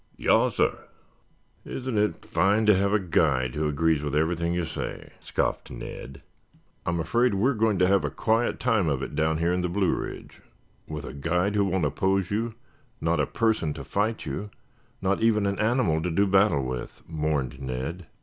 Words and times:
"Yassir." 0.17 0.87
"Isn't 1.63 1.99
it 1.99 2.25
fine 2.25 2.65
to 2.65 2.75
have 2.75 2.91
a 2.91 2.97
guide 2.97 3.53
who 3.53 3.67
agrees 3.67 4.01
with 4.01 4.15
everything 4.15 4.51
you 4.51 4.65
say?" 4.65 5.11
scoffed 5.19 5.69
Ned. 5.69 6.23
"I'm 6.87 6.99
afraid 6.99 7.35
we're 7.35 7.53
going 7.53 7.77
to 7.77 7.85
have 7.87 8.03
a 8.03 8.09
quiet 8.09 8.59
time 8.59 8.89
of 8.89 9.03
it 9.03 9.13
down 9.13 9.37
here 9.37 9.53
in 9.53 9.61
the 9.61 9.69
Blue 9.69 9.93
Ridge 9.93 10.41
with 10.87 11.05
a 11.05 11.13
guide 11.13 11.53
who 11.53 11.65
won't 11.65 11.85
oppose 11.85 12.31
you, 12.31 12.55
not 12.99 13.19
a 13.19 13.27
person 13.27 13.75
to 13.75 13.83
fight 13.83 14.25
you, 14.25 14.49
not 15.03 15.21
even 15.21 15.45
an 15.45 15.59
animal 15.59 16.01
to 16.01 16.09
do 16.09 16.25
battle 16.25 16.65
with," 16.65 17.03
mourned 17.07 17.61
Ned. 17.61 18.07